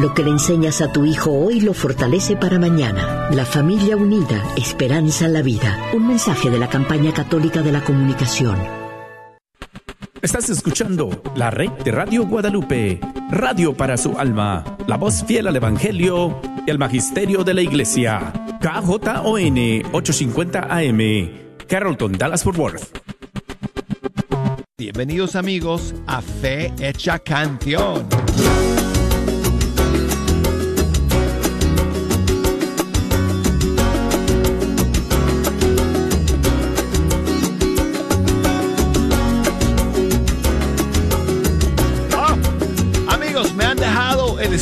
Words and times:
Lo 0.00 0.14
que 0.14 0.24
le 0.24 0.30
enseñas 0.30 0.80
a 0.80 0.90
tu 0.90 1.04
hijo 1.04 1.30
hoy 1.30 1.60
lo 1.60 1.74
fortalece 1.74 2.34
para 2.34 2.58
mañana. 2.58 3.28
La 3.32 3.44
familia 3.44 3.98
unida, 3.98 4.42
esperanza 4.56 5.26
en 5.26 5.34
la 5.34 5.42
vida. 5.42 5.78
Un 5.92 6.08
mensaje 6.08 6.48
de 6.48 6.58
la 6.58 6.70
campaña 6.70 7.12
católica 7.12 7.60
de 7.60 7.70
la 7.70 7.84
comunicación. 7.84 8.56
Estás 10.22 10.48
escuchando 10.48 11.22
la 11.36 11.50
red 11.50 11.68
de 11.84 11.90
Radio 11.90 12.26
Guadalupe, 12.26 12.98
radio 13.30 13.74
para 13.76 13.98
su 13.98 14.18
alma, 14.18 14.64
la 14.86 14.96
voz 14.96 15.22
fiel 15.22 15.48
al 15.48 15.56
Evangelio 15.56 16.40
y 16.66 16.70
al 16.70 16.78
Magisterio 16.78 17.44
de 17.44 17.52
la 17.52 17.60
Iglesia. 17.60 18.32
KJON 18.58 19.82
850 19.92 20.60
AM, 20.60 21.30
Carrollton, 21.68 22.12
Dallas 22.12 22.42
Fort 22.42 22.56
Worth. 22.56 22.98
Bienvenidos 24.78 25.36
amigos 25.36 25.94
a 26.06 26.22
Fe 26.22 26.72
Hecha 26.78 27.18
Canción. 27.18 28.08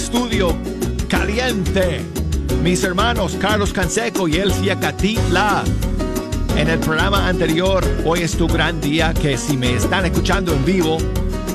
Estudio 0.09 0.57
caliente. 1.07 2.01
Mis 2.63 2.83
hermanos 2.83 3.37
Carlos 3.39 3.75
Canseco 3.75 4.27
y 4.27 4.37
Elcia 4.37 4.81
Catitla. 4.81 5.63
En 6.57 6.71
el 6.71 6.79
programa 6.79 7.29
anterior, 7.29 7.85
hoy 8.07 8.21
es 8.21 8.35
tu 8.35 8.49
gran 8.49 8.81
día, 8.81 9.13
que 9.13 9.37
si 9.37 9.59
me 9.59 9.75
están 9.75 10.07
escuchando 10.07 10.55
en 10.55 10.65
vivo, 10.65 10.97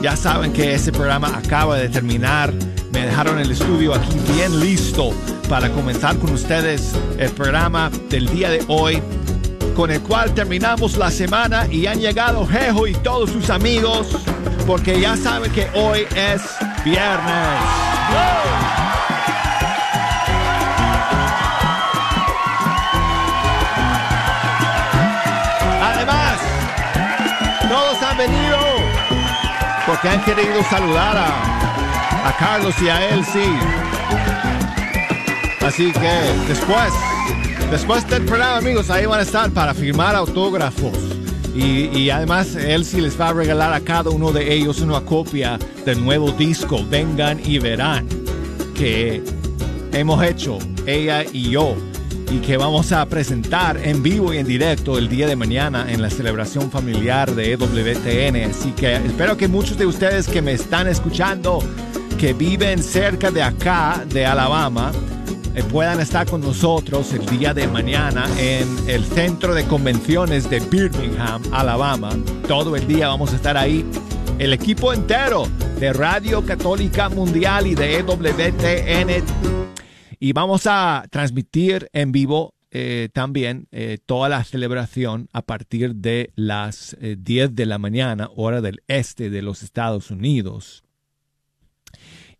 ya 0.03 0.15
saben 0.15 0.53
que 0.53 0.75
ese 0.75 0.91
programa 0.91 1.35
acaba 1.35 1.77
de 1.77 1.89
terminar. 1.89 2.53
Me 2.91 3.07
dejaron 3.07 3.39
el 3.39 3.49
estudio 3.49 3.95
aquí 3.95 4.15
bien 4.35 4.59
listo 4.59 5.13
para 5.49 5.71
comenzar 5.71 6.15
con 6.19 6.31
ustedes 6.33 6.93
el 7.17 7.31
programa 7.31 7.89
del 8.11 8.27
día 8.27 8.51
de 8.51 8.63
hoy, 8.67 9.01
con 9.75 9.89
el 9.89 10.01
cual 10.01 10.31
terminamos 10.35 10.95
la 10.97 11.09
semana 11.09 11.65
y 11.71 11.87
han 11.87 11.99
llegado 11.99 12.45
Jejo 12.45 12.85
y 12.85 12.93
todos 12.93 13.31
sus 13.31 13.49
amigos, 13.49 14.09
porque 14.67 15.01
ya 15.01 15.17
saben 15.17 15.51
que 15.51 15.67
hoy 15.73 16.01
es 16.15 16.43
viernes. 16.83 17.59
Además, 25.81 26.39
todos 27.69 28.03
han 28.03 28.17
venido 28.17 28.57
porque 29.85 30.09
han 30.09 30.23
querido 30.23 30.63
saludar 30.69 31.17
a, 31.17 32.33
Carlos 32.39 32.75
y 32.81 32.89
a 32.89 33.23
sí. 33.23 33.57
Así 35.65 35.91
que 35.93 36.47
después, 36.47 36.93
después 37.71 38.07
del 38.09 38.25
programa, 38.25 38.57
amigos, 38.57 38.89
ahí 38.89 39.05
van 39.05 39.19
a 39.19 39.23
estar 39.23 39.49
para 39.51 39.73
firmar 39.73 40.15
autógrafos. 40.15 41.12
Y, 41.55 42.09
además 42.09 42.55
él 42.55 42.83
sí 42.83 42.99
les 42.99 43.19
va 43.19 43.29
a 43.29 43.33
regalar 43.33 43.73
a 43.73 43.79
cada 43.79 44.09
uno 44.09 44.31
de 44.31 44.53
ellos 44.53 44.81
una 44.81 45.01
copia 45.01 45.59
del 45.85 46.03
nuevo 46.03 46.31
disco 46.31 46.83
Vengan 46.89 47.39
y 47.45 47.59
Verán 47.59 48.07
que 48.73 49.23
hemos 49.91 50.23
hecho 50.23 50.57
ella 50.87 51.23
y 51.31 51.51
yo 51.51 51.75
y 52.31 52.39
que 52.39 52.57
vamos 52.57 52.91
a 52.91 53.05
presentar 53.05 53.77
en 53.83 54.01
vivo 54.01 54.33
y 54.33 54.39
en 54.39 54.47
directo 54.47 54.97
el 54.97 55.07
día 55.07 55.27
de 55.27 55.35
mañana 55.35 55.85
en 55.91 56.01
la 56.01 56.09
celebración 56.09 56.71
familiar 56.71 57.35
de 57.35 57.51
EWTN. 57.51 58.49
Así 58.49 58.71
que 58.71 58.95
espero 58.95 59.37
que 59.37 59.47
muchos 59.47 59.77
de 59.77 59.85
ustedes 59.85 60.27
que 60.27 60.41
me 60.41 60.53
están 60.53 60.87
escuchando, 60.87 61.59
que 62.17 62.33
viven 62.33 62.81
cerca 62.81 63.29
de 63.29 63.43
acá, 63.43 64.03
de 64.09 64.25
Alabama, 64.25 64.91
puedan 65.61 65.99
estar 65.99 66.27
con 66.27 66.41
nosotros 66.41 67.13
el 67.13 67.25
día 67.27 67.53
de 67.53 67.67
mañana 67.67 68.25
en 68.39 68.67
el 68.89 69.05
centro 69.05 69.53
de 69.53 69.65
convenciones 69.65 70.49
de 70.49 70.59
Birmingham, 70.59 71.43
Alabama. 71.51 72.09
Todo 72.47 72.75
el 72.75 72.87
día 72.87 73.09
vamos 73.09 73.33
a 73.33 73.35
estar 73.35 73.55
ahí. 73.55 73.85
El 74.39 74.53
equipo 74.53 74.93
entero 74.93 75.47
de 75.79 75.93
Radio 75.93 76.43
Católica 76.43 77.09
Mundial 77.09 77.67
y 77.67 77.75
de 77.75 77.97
EWTN. 77.97 79.23
Y 80.19 80.33
vamos 80.33 80.63
a 80.65 81.05
transmitir 81.11 81.87
en 81.93 82.11
vivo 82.11 82.55
eh, 82.71 83.09
también 83.13 83.67
eh, 83.71 83.99
toda 84.03 84.29
la 84.29 84.43
celebración 84.43 85.29
a 85.33 85.43
partir 85.43 85.93
de 85.95 86.31
las 86.35 86.97
10 86.99 87.53
de 87.53 87.65
la 87.67 87.77
mañana, 87.77 88.29
hora 88.35 88.61
del 88.61 88.81
este 88.87 89.29
de 89.29 89.43
los 89.43 89.61
Estados 89.61 90.09
Unidos. 90.09 90.83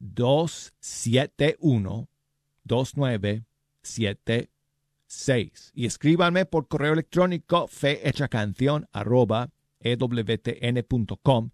271 0.00 2.08
2977 2.64 4.53
6. 5.14 5.72
Y 5.74 5.86
escríbanme 5.86 6.44
por 6.44 6.68
correo 6.68 6.92
electrónico 6.92 7.66
fehechacanción 7.68 8.86
arroba 8.92 9.50
ewtn.com 9.80 11.50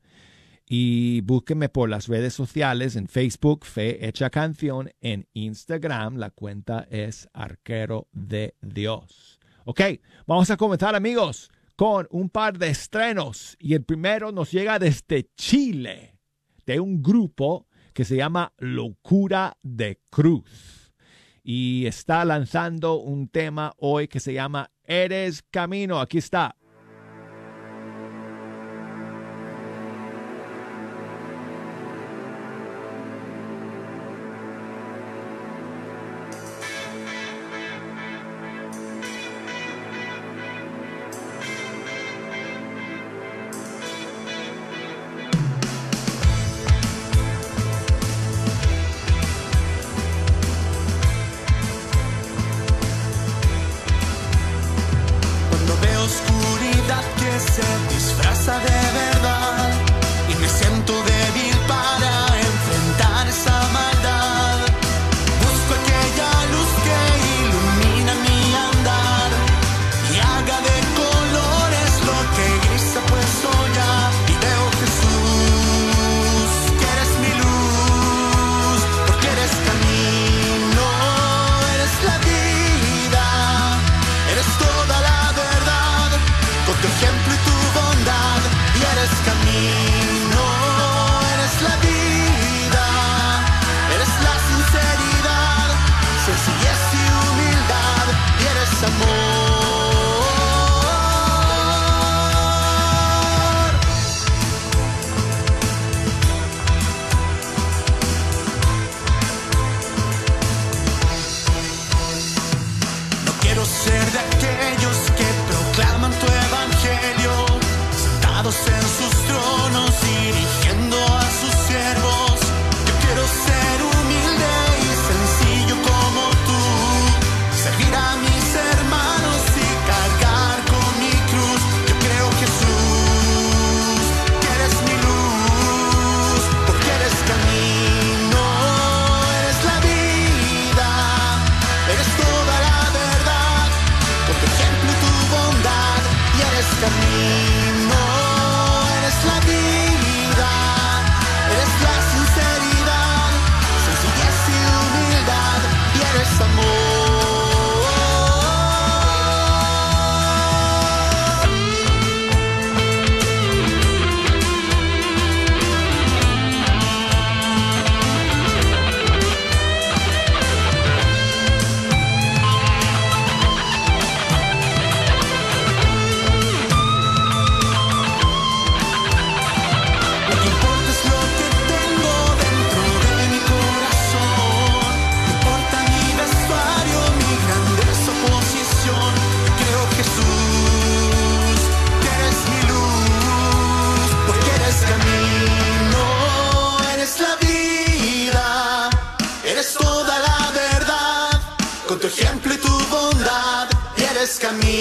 y 0.66 1.20
búsquenme 1.22 1.68
por 1.68 1.88
las 1.88 2.06
redes 2.06 2.32
sociales 2.32 2.94
en 2.94 3.08
Facebook 3.08 3.64
Fe 3.64 4.06
Hecha 4.06 4.30
Canción, 4.30 4.90
en 5.00 5.26
Instagram 5.32 6.16
la 6.16 6.30
cuenta 6.30 6.86
es 6.90 7.28
Arquero 7.32 8.08
de 8.12 8.54
Dios. 8.62 9.40
Ok, 9.64 9.80
vamos 10.26 10.48
a 10.50 10.56
comenzar 10.56 10.94
amigos 10.94 11.50
con 11.74 12.06
un 12.10 12.30
par 12.30 12.56
de 12.56 12.68
estrenos 12.68 13.56
y 13.58 13.74
el 13.74 13.82
primero 13.82 14.32
nos 14.32 14.52
llega 14.52 14.78
desde 14.78 15.28
Chile 15.34 16.18
de 16.66 16.78
un 16.78 17.02
grupo 17.02 17.66
que 17.92 18.04
se 18.04 18.16
llama 18.16 18.52
Locura 18.58 19.58
de 19.62 20.00
Cruz 20.08 20.79
y 21.42 21.86
está 21.86 22.24
lanzando 22.24 22.94
un 22.94 23.28
tema 23.28 23.72
hoy 23.78 24.08
que 24.08 24.20
se 24.20 24.32
llama 24.32 24.70
Eres 24.84 25.42
Camino. 25.50 26.00
Aquí 26.00 26.18
está. 26.18 26.56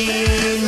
Camino, 0.05 0.58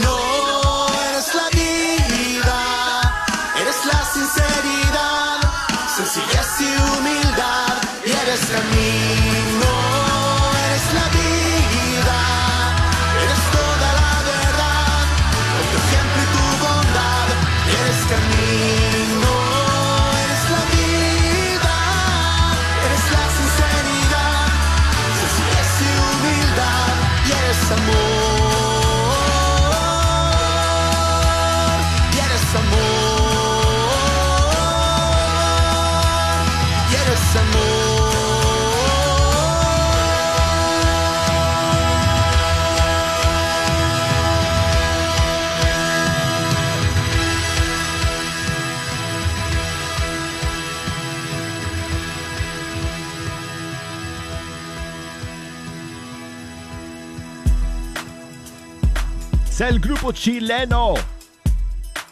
el 59.69 59.79
grupo 59.79 60.11
chileno 60.11 60.95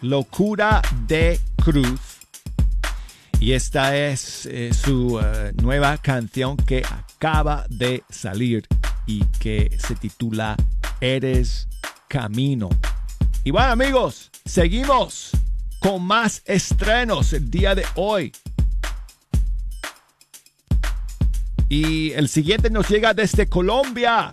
Locura 0.02 0.82
de 1.08 1.40
Cruz. 1.64 2.00
Y 3.40 3.54
esta 3.54 3.96
es 3.96 4.46
eh, 4.46 4.72
su 4.74 5.20
eh, 5.20 5.52
nueva 5.62 5.98
canción 5.98 6.58
que 6.58 6.84
acaba 6.86 7.66
de 7.70 8.04
salir 8.10 8.68
y 9.08 9.24
que 9.40 9.76
se 9.80 9.96
titula 9.96 10.56
Eres 11.02 11.68
Camino. 12.08 12.70
Y 13.44 13.52
bueno 13.52 13.72
amigos, 13.72 14.30
seguimos 14.46 15.32
con 15.80 16.04
más 16.04 16.44
estrenos 16.46 17.34
el 17.34 17.50
día 17.50 17.74
de 17.74 17.86
hoy. 17.96 18.32
Y 21.68 22.12
el 22.12 22.30
siguiente 22.30 22.70
nos 22.70 22.88
llega 22.90 23.14
desde 23.14 23.48
Colombia. 23.48 24.32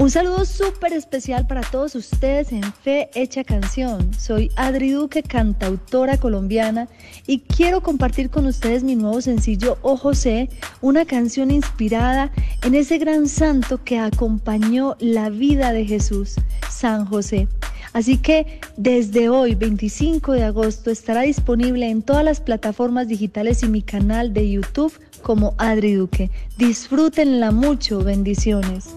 Un 0.00 0.12
saludo 0.12 0.44
súper 0.44 0.92
especial 0.92 1.48
para 1.48 1.62
todos 1.62 1.96
ustedes 1.96 2.52
en 2.52 2.62
Fe 2.62 3.10
Hecha 3.14 3.42
Canción. 3.42 4.14
Soy 4.14 4.48
Adri 4.54 4.92
Duque, 4.92 5.24
cantautora 5.24 6.18
colombiana, 6.18 6.88
y 7.26 7.40
quiero 7.40 7.82
compartir 7.82 8.30
con 8.30 8.46
ustedes 8.46 8.84
mi 8.84 8.94
nuevo 8.94 9.20
sencillo 9.20 9.76
Oh 9.82 9.96
José, 9.96 10.50
una 10.82 11.04
canción 11.04 11.50
inspirada 11.50 12.30
en 12.62 12.76
ese 12.76 12.98
gran 12.98 13.26
santo 13.26 13.82
que 13.82 13.98
acompañó 13.98 14.96
la 15.00 15.30
vida 15.30 15.72
de 15.72 15.84
Jesús, 15.84 16.36
San 16.70 17.04
José. 17.04 17.48
Así 17.92 18.18
que 18.18 18.60
desde 18.76 19.28
hoy, 19.28 19.56
25 19.56 20.32
de 20.32 20.44
agosto, 20.44 20.92
estará 20.92 21.22
disponible 21.22 21.90
en 21.90 22.02
todas 22.02 22.24
las 22.24 22.40
plataformas 22.40 23.08
digitales 23.08 23.64
y 23.64 23.68
mi 23.68 23.82
canal 23.82 24.32
de 24.32 24.48
YouTube 24.48 24.92
como 25.22 25.54
Adri 25.58 25.94
Duque. 25.94 26.30
Disfrútenla 26.56 27.50
mucho, 27.50 28.04
bendiciones. 28.04 28.94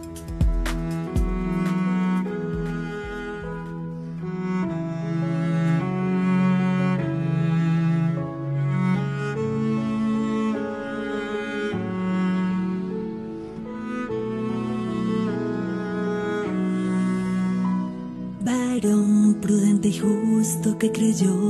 Creyó. 21.01 21.40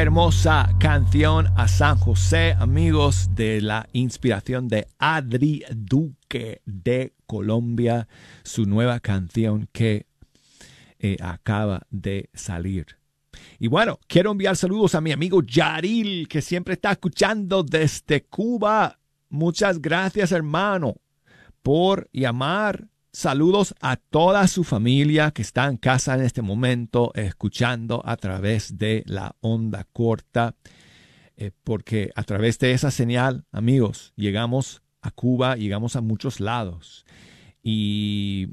Hermosa 0.00 0.76
canción 0.78 1.48
a 1.56 1.66
San 1.66 1.98
José, 1.98 2.54
amigos, 2.60 3.30
de 3.34 3.60
la 3.60 3.88
inspiración 3.92 4.68
de 4.68 4.86
Adri 5.00 5.64
Duque 5.74 6.62
de 6.64 7.14
Colombia, 7.26 8.06
su 8.44 8.64
nueva 8.64 9.00
canción 9.00 9.68
que 9.72 10.06
eh, 11.00 11.16
acaba 11.20 11.82
de 11.90 12.30
salir. 12.32 12.86
Y 13.58 13.66
bueno, 13.66 13.98
quiero 14.06 14.30
enviar 14.30 14.56
saludos 14.56 14.94
a 14.94 15.00
mi 15.00 15.10
amigo 15.10 15.42
Yaril, 15.42 16.28
que 16.28 16.42
siempre 16.42 16.74
está 16.74 16.92
escuchando 16.92 17.64
desde 17.64 18.22
Cuba. 18.22 19.00
Muchas 19.30 19.82
gracias, 19.82 20.30
hermano, 20.30 20.94
por 21.60 22.08
llamar 22.12 22.86
Saludos 23.12 23.74
a 23.80 23.96
toda 23.96 24.46
su 24.48 24.64
familia 24.64 25.30
que 25.30 25.40
está 25.40 25.66
en 25.66 25.78
casa 25.78 26.14
en 26.14 26.20
este 26.20 26.42
momento 26.42 27.10
escuchando 27.14 28.02
a 28.04 28.16
través 28.16 28.76
de 28.76 29.02
la 29.06 29.34
onda 29.40 29.86
corta, 29.92 30.54
eh, 31.36 31.50
porque 31.64 32.10
a 32.14 32.22
través 32.24 32.58
de 32.58 32.72
esa 32.72 32.90
señal, 32.90 33.46
amigos, 33.50 34.12
llegamos 34.14 34.82
a 35.00 35.10
Cuba, 35.10 35.56
llegamos 35.56 35.96
a 35.96 36.02
muchos 36.02 36.38
lados. 36.38 37.06
Y 37.62 38.48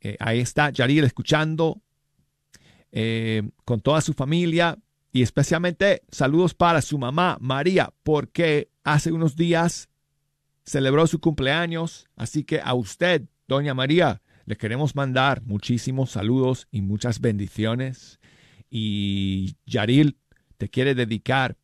eh, 0.00 0.16
ahí 0.18 0.40
está 0.40 0.70
Yaril 0.70 1.04
escuchando 1.04 1.80
eh, 2.90 3.50
con 3.64 3.80
toda 3.80 4.00
su 4.00 4.14
familia 4.14 4.78
y 5.12 5.22
especialmente 5.22 6.02
saludos 6.10 6.54
para 6.54 6.82
su 6.82 6.98
mamá 6.98 7.38
María, 7.40 7.92
porque 8.02 8.68
hace 8.82 9.12
unos 9.12 9.36
días 9.36 9.88
celebró 10.64 11.06
su 11.06 11.20
cumpleaños, 11.20 12.08
así 12.16 12.42
que 12.42 12.60
a 12.60 12.74
usted 12.74 13.22
Doña 13.52 13.74
María, 13.74 14.22
le 14.46 14.56
queremos 14.56 14.96
mandar 14.96 15.42
muchísimos 15.42 16.12
saludos 16.12 16.68
y 16.70 16.80
muchas 16.80 17.20
bendiciones. 17.20 18.18
Y 18.70 19.56
Yaril 19.66 20.16
te 20.56 20.70
quiere 20.70 20.94
dedicar 20.94 21.58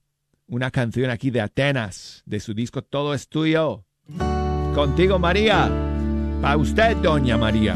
una 0.47 0.71
canción 0.71 1.09
aquí 1.09 1.31
de 1.31 1.41
Atenas, 1.41 2.23
de 2.27 2.41
su 2.41 2.53
disco 2.53 2.83
Todo 2.83 3.15
es 3.15 3.27
tuyo. 3.31 3.87
Contigo, 4.75 5.19
María. 5.19 5.71
Para 6.43 6.59
usted, 6.59 6.95
Doña 6.99 7.39
María. 7.39 7.73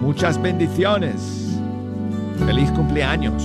Muchas 0.00 0.42
bendiciones. 0.42 1.56
Feliz 2.46 2.68
cumpleaños. 2.72 3.44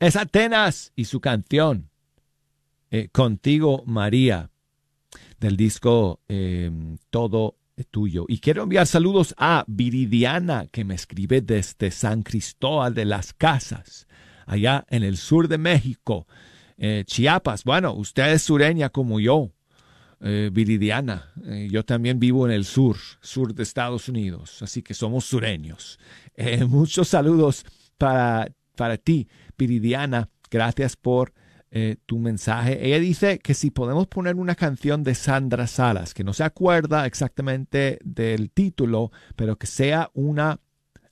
Es 0.00 0.16
Atenas 0.16 0.92
y 0.96 1.04
su 1.04 1.20
canción 1.20 1.90
eh, 2.90 3.08
Contigo 3.12 3.84
María 3.86 4.50
del 5.38 5.56
disco 5.56 6.20
eh, 6.28 6.70
Todo 7.10 7.56
tuyo. 7.90 8.24
Y 8.28 8.40
quiero 8.40 8.64
enviar 8.64 8.86
saludos 8.86 9.34
a 9.38 9.64
Viridiana 9.66 10.66
que 10.66 10.84
me 10.84 10.94
escribe 10.94 11.40
desde 11.40 11.90
San 11.90 12.22
Cristóbal 12.22 12.94
de 12.94 13.06
las 13.06 13.32
Casas, 13.32 14.06
allá 14.46 14.84
en 14.90 15.02
el 15.02 15.16
sur 15.16 15.48
de 15.48 15.56
México, 15.56 16.26
eh, 16.76 17.04
Chiapas. 17.06 17.64
Bueno, 17.64 17.94
usted 17.94 18.32
es 18.32 18.42
sureña 18.42 18.88
como 18.88 19.20
yo. 19.20 19.52
Viridiana. 20.22 21.32
yo 21.70 21.82
también 21.82 22.20
vivo 22.20 22.46
en 22.46 22.52
el 22.52 22.66
sur, 22.66 22.98
sur 23.22 23.54
de 23.54 23.62
Estados 23.62 24.06
Unidos, 24.06 24.60
así 24.60 24.82
que 24.82 24.92
somos 24.92 25.24
sureños. 25.24 25.98
muchos 26.68 27.08
saludos 27.08 27.64
para, 27.96 28.52
para 28.76 28.98
ti, 28.98 29.28
Viridiana. 29.60 30.30
Gracias 30.50 30.96
por 30.96 31.34
eh, 31.70 31.96
tu 32.06 32.18
mensaje. 32.18 32.84
Ella 32.84 32.98
dice 32.98 33.38
que 33.38 33.54
si 33.54 33.70
podemos 33.70 34.06
poner 34.08 34.36
una 34.36 34.54
canción 34.54 35.04
de 35.04 35.14
Sandra 35.14 35.66
Salas, 35.66 36.14
que 36.14 36.24
no 36.24 36.32
se 36.32 36.44
acuerda 36.44 37.06
exactamente 37.06 37.98
del 38.02 38.50
título, 38.50 39.12
pero 39.36 39.56
que 39.56 39.66
sea 39.66 40.10
una 40.14 40.58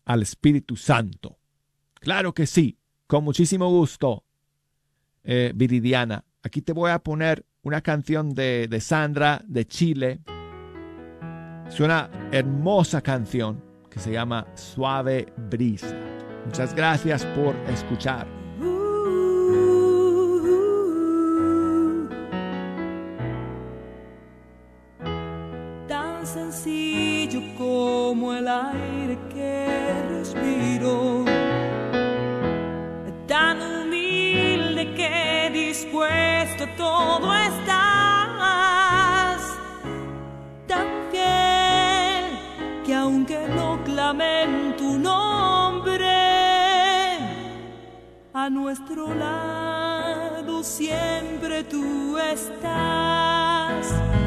al 0.05 0.23
Espíritu 0.23 0.77
Santo. 0.77 1.39
Claro 2.01 2.33
que 2.33 2.47
sí, 2.47 2.79
con 3.07 3.23
muchísimo 3.23 3.69
gusto, 3.69 4.25
eh, 5.25 5.53
Viridiana. 5.55 6.25
Aquí 6.43 6.63
te 6.63 6.73
voy 6.73 6.91
a 6.91 7.01
poner 7.01 7.45
una 7.63 7.83
canción 7.83 8.35
de, 8.35 8.67
de 8.69 8.81
Sandra 8.81 9.43
de 9.47 9.67
Chile. 9.67 10.21
Es 11.69 11.79
una 11.81 12.11
hermosa 12.33 13.03
canción 13.03 13.63
que 13.91 14.01
se 14.01 14.11
llama 14.11 14.47
Suave 14.55 15.27
Brisa. 15.51 15.95
Muchas 16.47 16.75
gracias 16.75 17.27
por 17.27 17.55
escuchar. 17.69 18.38
Como 28.09 28.33
el 28.33 28.49
aire 28.49 29.19
que 29.35 29.67
respiro, 30.09 31.27
tan 33.27 33.61
humilde 33.61 34.95
que 34.95 35.51
dispuesto 35.53 36.65
todo 36.79 37.35
estás, 37.35 39.43
tan 40.67 40.87
fiel 41.11 42.39
que 42.87 42.95
aunque 42.95 43.47
no 43.47 43.79
clamen 43.85 44.75
tu 44.79 44.99
nombre, 44.99 46.09
a 48.33 48.49
nuestro 48.49 49.15
lado 49.15 50.65
siempre 50.65 51.63
tú 51.65 52.17
estás. 52.17 54.18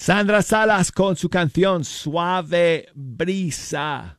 Sandra 0.00 0.40
Salas 0.40 0.92
con 0.92 1.14
su 1.14 1.28
canción 1.28 1.84
Suave 1.84 2.88
Brisa 2.94 4.18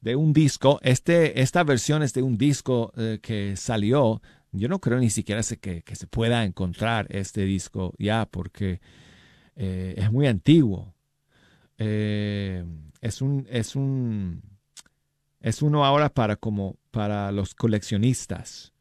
de 0.00 0.16
un 0.16 0.32
disco. 0.32 0.80
Este, 0.82 1.40
esta 1.40 1.62
versión 1.62 2.02
es 2.02 2.12
de 2.14 2.22
un 2.22 2.36
disco 2.36 2.92
eh, 2.96 3.20
que 3.22 3.54
salió. 3.54 4.20
Yo 4.50 4.68
no 4.68 4.80
creo 4.80 4.98
ni 4.98 5.10
siquiera 5.10 5.40
que, 5.60 5.82
que 5.82 5.94
se 5.94 6.08
pueda 6.08 6.42
encontrar 6.42 7.06
este 7.10 7.42
disco 7.44 7.94
ya 7.96 8.26
porque 8.26 8.80
eh, 9.54 9.94
es 9.96 10.10
muy 10.10 10.26
antiguo. 10.26 10.92
Eh, 11.78 12.64
es 13.00 13.22
un, 13.22 13.46
es 13.48 13.76
un, 13.76 14.42
es 15.38 15.62
uno 15.62 15.84
ahora 15.84 16.08
para 16.08 16.34
como 16.34 16.76
para 16.90 17.30
los 17.30 17.54
coleccionistas 17.54 18.72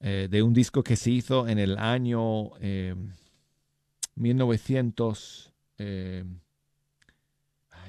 de 0.00 0.42
un 0.42 0.54
disco 0.54 0.82
que 0.82 0.96
se 0.96 1.12
hizo 1.12 1.46
en 1.46 1.60
el 1.60 1.78
año 1.78 2.50
eh, 2.58 2.96
1900, 4.16 5.51
eh, 5.82 6.24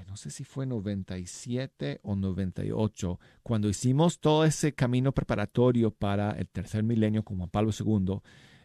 no 0.07 0.17
sé 0.17 0.29
si 0.29 0.43
fue 0.43 0.65
97 0.65 1.99
o 2.03 2.15
98, 2.15 3.19
cuando 3.41 3.69
hicimos 3.69 4.19
todo 4.19 4.45
ese 4.45 4.73
camino 4.73 5.11
preparatorio 5.11 5.91
para 5.91 6.31
el 6.31 6.47
tercer 6.47 6.83
milenio 6.83 7.23
con 7.23 7.37
Juan 7.37 7.49
Pablo 7.49 7.71
II 7.77 8.19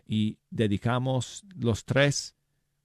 y 0.06 0.38
dedicamos 0.50 1.44
los 1.56 1.84
tres 1.84 2.36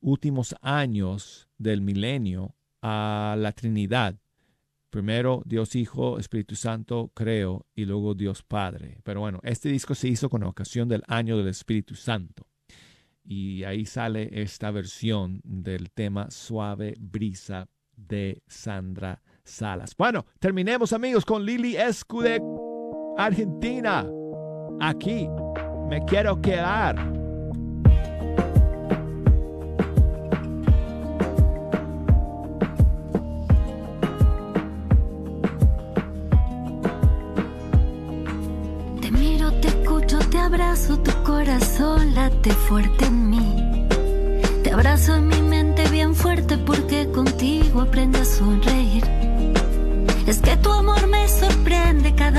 últimos 0.01 0.55
años 0.61 1.49
del 1.57 1.81
milenio 1.81 2.55
a 2.81 3.35
la 3.37 3.51
Trinidad. 3.53 4.15
Primero 4.89 5.41
Dios 5.45 5.75
Hijo, 5.75 6.19
Espíritu 6.19 6.55
Santo, 6.55 7.11
creo, 7.13 7.65
y 7.75 7.85
luego 7.85 8.13
Dios 8.13 8.43
Padre. 8.43 8.99
Pero 9.03 9.21
bueno, 9.21 9.39
este 9.43 9.69
disco 9.69 9.95
se 9.95 10.07
hizo 10.09 10.29
con 10.29 10.43
ocasión 10.43 10.87
del 10.87 11.03
año 11.07 11.37
del 11.37 11.47
Espíritu 11.47 11.95
Santo 11.95 12.47
y 13.23 13.63
ahí 13.63 13.85
sale 13.85 14.29
esta 14.31 14.71
versión 14.71 15.41
del 15.43 15.91
tema 15.91 16.29
Suave 16.29 16.95
Brisa 16.99 17.69
de 17.95 18.41
Sandra 18.47 19.21
Salas. 19.43 19.95
Bueno, 19.97 20.25
terminemos 20.39 20.93
amigos 20.93 21.25
con 21.25 21.45
Lili 21.45 21.75
Escude, 21.75 22.41
Argentina. 23.17 24.05
Aquí 24.79 25.27
me 25.89 26.03
quiero 26.05 26.41
quedar. 26.41 26.95
te 39.01 39.11
miro 39.11 39.51
te 39.59 39.67
escucho 39.67 40.17
te 40.29 40.37
abrazo 40.37 40.97
late 41.45 42.51
fuerte 42.51 43.05
en 43.05 43.29
mí. 43.29 43.87
Te 44.63 44.71
abrazo 44.71 45.15
en 45.15 45.27
mi 45.27 45.41
mente 45.41 45.87
bien 45.89 46.15
fuerte 46.15 46.57
porque 46.57 47.09
contigo 47.11 47.81
aprendí 47.81 48.19
a 48.19 48.25
sonreír. 48.25 49.03
Es 50.25 50.39
que 50.39 50.55
tu 50.57 50.71
amor 50.71 51.05
me 51.07 51.27
sorprende 51.27 52.15
cada 52.15 52.32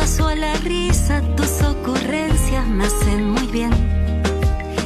paso 0.00 0.28
a 0.28 0.34
la 0.34 0.54
risa, 0.64 1.20
tus 1.36 1.60
ocurrencias 1.60 2.66
me 2.66 2.86
hacen 2.86 3.32
muy 3.32 3.46
bien. 3.48 3.72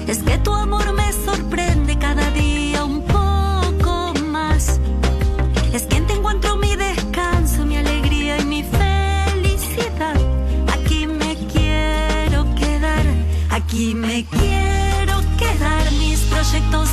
Es 0.09 0.19
que 0.25 0.37
tu 0.39 0.53
amor 0.53 0.93
me 0.93 1.09
sorprende 1.13 1.97
cada 1.99 2.29
día 2.33 2.85
un 2.85 3.01
poco 3.03 4.13
más. 4.35 4.81
Es 5.73 5.83
que 5.85 5.99
en 5.99 6.07
ti 6.09 6.15
encuentro 6.15 6.57
mi 6.57 6.75
descanso, 6.75 7.65
mi 7.65 7.77
alegría 7.77 8.41
y 8.41 8.45
mi 8.45 8.63
felicidad. 8.65 10.17
Aquí 10.77 11.07
me 11.07 11.33
quiero 11.53 12.41
quedar, 12.57 13.07
aquí 13.51 13.95
me 13.95 14.25
quiero 14.25 15.17
quedar. 15.39 15.85
Mis 15.93 16.19
proyectos 16.33 16.84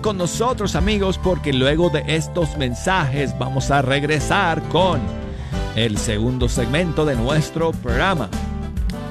con 0.00 0.16
nosotros 0.16 0.76
amigos 0.76 1.18
porque 1.18 1.52
luego 1.52 1.90
de 1.90 2.04
estos 2.06 2.56
mensajes 2.56 3.36
vamos 3.36 3.72
a 3.72 3.82
regresar 3.82 4.62
con 4.68 5.00
el 5.74 5.98
segundo 5.98 6.48
segmento 6.48 7.04
de 7.04 7.16
nuestro 7.16 7.72
programa. 7.72 8.28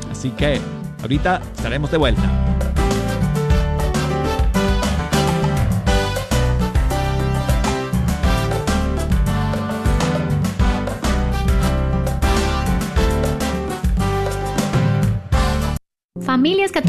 Así 0.10 0.30
que 0.30 0.62
ahorita 1.02 1.42
estaremos 1.58 1.92
de 1.92 1.98
vuelta. 1.98 2.41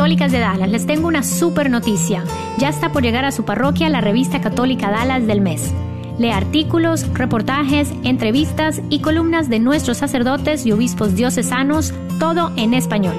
Católicas 0.02 0.32
de 0.32 0.40
Dallas, 0.40 0.68
les 0.68 0.84
tengo 0.84 1.06
una 1.06 1.22
super 1.22 1.70
noticia. 1.70 2.24
Ya 2.58 2.70
está 2.70 2.90
por 2.90 3.04
llegar 3.04 3.24
a 3.24 3.30
su 3.30 3.44
parroquia 3.44 3.88
la 3.88 4.00
revista 4.00 4.40
católica 4.40 4.90
Dallas 4.90 5.28
del 5.28 5.40
mes. 5.40 5.72
Lee 6.18 6.32
artículos, 6.32 7.06
reportajes, 7.14 7.92
entrevistas 8.02 8.82
y 8.90 8.98
columnas 8.98 9.48
de 9.48 9.60
nuestros 9.60 9.98
sacerdotes 9.98 10.66
y 10.66 10.72
obispos 10.72 11.14
diocesanos, 11.14 11.94
todo 12.18 12.50
en 12.56 12.74
español. 12.74 13.14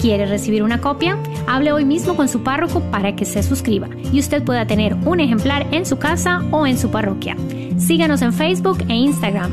¿Quiere 0.00 0.26
recibir 0.26 0.64
una 0.64 0.80
copia? 0.80 1.16
Hable 1.46 1.70
hoy 1.70 1.84
mismo 1.84 2.16
con 2.16 2.28
su 2.28 2.42
párroco 2.42 2.80
para 2.90 3.14
que 3.14 3.24
se 3.24 3.44
suscriba 3.44 3.88
y 4.12 4.18
usted 4.18 4.42
pueda 4.42 4.66
tener 4.66 4.94
un 5.04 5.20
ejemplar 5.20 5.68
en 5.70 5.86
su 5.86 5.98
casa 6.00 6.42
o 6.50 6.66
en 6.66 6.76
su 6.76 6.90
parroquia. 6.90 7.36
Síganos 7.78 8.20
en 8.22 8.32
Facebook 8.32 8.78
e 8.88 8.94
Instagram. 8.94 9.52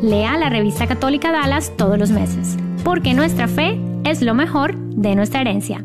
Lea 0.00 0.38
la 0.38 0.48
revista 0.48 0.86
católica 0.86 1.32
Dallas 1.32 1.70
todos 1.76 1.98
los 1.98 2.10
meses, 2.10 2.56
porque 2.82 3.12
nuestra 3.12 3.46
fe 3.46 3.78
es 4.04 4.22
lo 4.22 4.32
mejor 4.32 4.74
de 4.74 5.14
nuestra 5.16 5.42
herencia. 5.42 5.84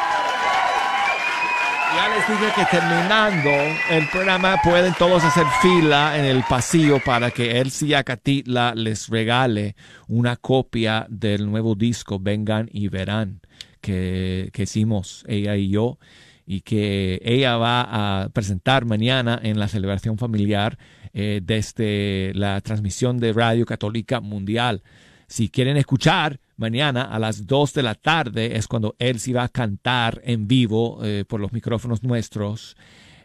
que 2.27 2.65
terminando 2.71 3.51
el 3.91 4.07
programa 4.09 4.61
pueden 4.63 4.93
todos 4.95 5.25
hacer 5.25 5.47
fila 5.63 6.19
en 6.19 6.27
el 6.27 6.43
pasillo 6.43 7.01
para 7.03 7.31
que 7.31 7.61
Elsie 7.61 7.97
Acatitla 7.97 8.75
les 8.75 9.09
regale 9.09 9.75
una 10.07 10.37
copia 10.37 11.07
del 11.09 11.51
nuevo 11.51 11.75
disco 11.75 12.19
Vengan 12.21 12.69
y 12.71 12.89
Verán 12.89 13.41
que, 13.81 14.51
que 14.53 14.65
hicimos 14.65 15.25
ella 15.29 15.57
y 15.57 15.71
yo 15.71 15.99
y 16.47 16.61
que 16.61 17.23
ella 17.25 17.57
va 17.57 18.23
a 18.23 18.29
presentar 18.29 18.85
mañana 18.85 19.41
en 19.43 19.59
la 19.59 19.69
celebración 19.69 20.19
familiar 20.19 20.79
eh, 21.15 21.41
desde 21.43 22.33
la 22.35 22.61
transmisión 22.61 23.19
de 23.19 23.33
Radio 23.33 23.65
Católica 23.65 24.21
Mundial. 24.21 24.83
Si 25.27 25.49
quieren 25.49 25.79
escuchar, 25.79 26.39
mañana 26.61 27.05
a 27.05 27.19
las 27.19 27.47
2 27.47 27.73
de 27.73 27.83
la 27.83 27.95
tarde 27.95 28.57
es 28.57 28.69
cuando 28.69 28.95
él 28.99 29.19
se 29.19 29.33
va 29.33 29.45
a 29.45 29.49
cantar 29.49 30.21
en 30.25 30.47
vivo 30.47 31.01
eh, 31.03 31.25
por 31.27 31.41
los 31.41 31.53
micrófonos 31.53 32.03
nuestros 32.03 32.77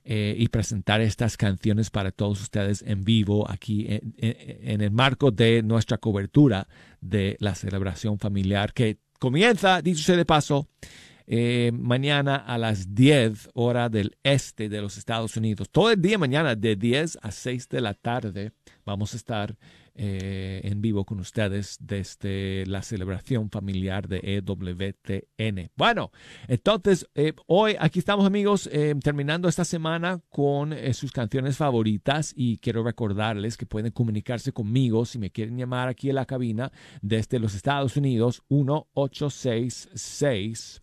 eh, 0.05 0.35
y 0.37 0.47
presentar 0.47 1.01
estas 1.01 1.35
canciones 1.35 1.89
para 1.89 2.11
todos 2.11 2.41
ustedes 2.41 2.81
en 2.81 3.03
vivo 3.03 3.49
aquí 3.49 3.87
en, 3.89 4.81
el 4.81 4.91
marco 4.91 5.31
de 5.31 5.63
nuestra 5.63 5.97
cobertura 5.97 6.67
de 7.01 7.35
la 7.39 7.55
celebración 7.55 8.19
familiar 8.19 8.71
que 8.71 8.99
comienza, 9.19 9.81
dicho 9.81 10.03
sea 10.03 10.15
de 10.15 10.25
paso, 10.25 10.69
eh, 11.27 11.71
mañana 11.73 12.35
a 12.35 12.57
las 12.57 12.93
10 12.93 13.49
hora 13.55 13.89
del 13.89 14.15
este 14.23 14.69
de 14.69 14.81
los 14.81 14.97
Estados 14.97 15.35
Unidos. 15.35 15.69
Todo 15.71 15.91
el 15.91 16.01
día 16.01 16.17
mañana 16.17 16.55
de 16.55 16.75
10 16.75 17.17
a 17.21 17.31
6 17.31 17.67
de 17.67 17.81
la 17.81 17.95
tarde 17.95 18.51
vamos 18.85 19.13
a 19.13 19.17
estar 19.17 19.57
eh, 19.97 20.59
en 20.63 20.81
vivo 20.81 21.05
con 21.05 21.21
ustedes 21.21 21.77
desde 21.79 22.65
la 22.65 22.81
celebración 22.81 23.49
familiar 23.49 24.09
de 24.09 24.19
EWTN. 24.23 25.71
Bueno, 25.75 26.11
entonces 26.47 27.07
eh, 27.15 27.31
hoy 27.47 27.77
aquí 27.79 27.99
estamos 27.99 28.25
amigos 28.25 28.69
eh, 28.73 28.93
terminando 29.01 29.47
esta 29.47 29.63
semana 29.63 30.19
con 30.29 30.75
sus 30.93 31.13
canciones 31.13 31.55
favoritas 31.57 32.33
y 32.35 32.57
quiero 32.57 32.83
recordarles 32.83 33.55
que 33.55 33.65
pueden 33.65 33.91
comunicarse 33.91 34.51
conmigo 34.51 35.05
si 35.05 35.17
me 35.17 35.31
quieren 35.31 35.57
llamar 35.57 35.87
aquí 35.87 36.09
en 36.09 36.15
la 36.15 36.25
cabina 36.25 36.73
desde 37.01 37.39
los 37.39 37.55
Estados 37.55 37.95
Unidos 37.95 38.43
1 38.49 38.89
866 38.93 40.81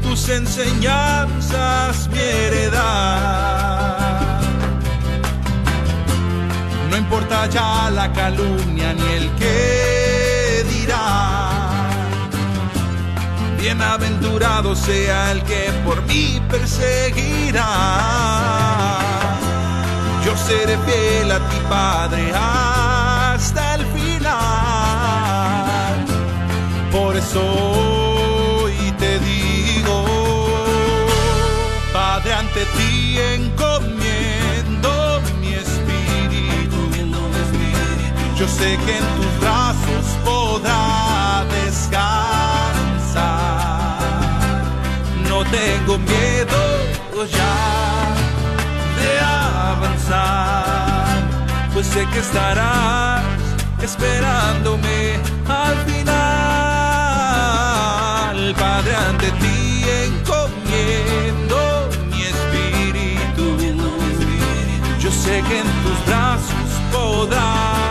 Tus 0.04 0.30
enseñanzas 0.30 2.10
mi 2.10 2.20
heredad. 2.20 3.42
No 6.90 6.98
importa 6.98 7.48
ya 7.48 7.90
la 7.90 8.12
calumnia 8.12 8.94
ni 8.94 9.08
el 9.14 9.32
que 9.36 9.91
Bienaventurado 13.62 14.76
sea 14.76 15.32
el 15.34 15.44
que 15.44 15.72
por 15.86 16.02
mí 16.08 16.42
perseguirá. 16.50 17.68
Yo 20.26 20.36
seré 20.36 20.80
fiel 20.80 21.32
a 21.32 21.38
ti, 21.38 21.58
Padre, 21.70 22.34
hasta 22.34 23.76
el 23.76 23.86
final. 23.86 24.36
Por 26.92 27.16
eso 27.16 27.40
hoy 28.64 28.92
te 28.98 29.20
digo, 29.20 30.06
Padre, 31.94 32.34
ante 32.34 32.66
ti 32.66 33.20
encomiendo 33.36 35.22
mi 35.40 35.54
espíritu. 35.54 36.80
Yo 38.40 38.48
sé 38.48 38.76
que 38.88 38.98
en 38.98 39.06
tus 39.18 39.40
brazos 39.40 40.06
podrá 40.26 41.46
descansar. 41.64 42.31
Tengo 45.52 45.98
miedo 45.98 46.60
ya 47.30 48.16
de 48.98 49.20
avanzar, 49.20 51.06
pues 51.74 51.88
sé 51.88 52.08
que 52.12 52.20
estarás 52.20 53.22
esperándome 53.82 55.20
al 55.48 55.76
final. 55.86 56.12
Padre, 58.58 58.96
ante 58.96 59.32
ti 59.32 59.86
encomiendo 60.06 61.58
mi 62.10 62.22
espíritu. 62.24 63.46
Yo 65.00 65.12
sé 65.12 65.44
que 65.48 65.60
en 65.60 65.68
tus 65.84 66.06
brazos 66.08 66.70
podrá 66.92 67.91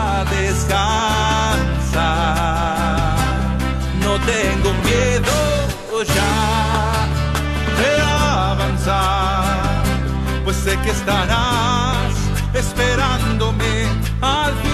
que 10.83 10.89
estarás 10.89 12.13
esperándome 12.53 13.87
al. 14.21 14.70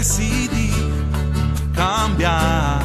Decidí 0.00 0.70
cambiar. 1.74 2.80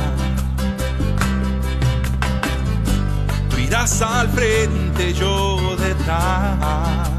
Tú 3.49 3.57
irás 3.57 4.01
al 4.01 4.27
frente, 4.29 5.13
yo 5.13 5.77
detrás. 5.77 7.09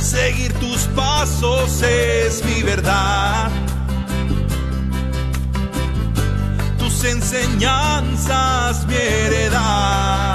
Seguir 0.00 0.54
tus 0.54 0.80
pasos 1.00 1.82
es 1.82 2.42
mi 2.46 2.62
verdad. 2.62 3.50
Tus 6.78 7.04
enseñanzas 7.04 8.86
mi 8.86 8.94
heredad. 8.94 10.32